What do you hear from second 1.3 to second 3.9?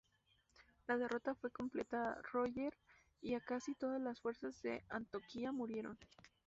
fue completa, Roger y casi